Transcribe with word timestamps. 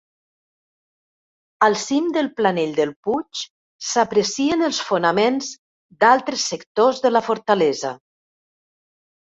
Al 1.67 1.75
cim 1.81 2.07
del 2.15 2.29
planell 2.41 2.73
del 2.79 2.93
puig 3.09 3.43
s'aprecien 3.89 4.69
els 4.71 4.81
fonaments 4.89 5.53
d'altres 6.05 6.49
sectors 6.55 7.07
de 7.07 7.15
la 7.17 7.25
fortalesa. 7.31 7.97